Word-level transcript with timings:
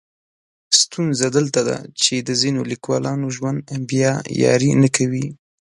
ستونزه 0.81 1.25
دلته 1.37 1.61
ده 1.67 1.77
چې 2.01 2.15
د 2.17 2.29
ځینو 2.41 2.61
لیکولانو 2.71 3.27
ژوند 3.35 3.59
بیا 3.89 4.13
یاري 4.43 4.71
نه 4.81 4.89
کوي. 4.95 5.25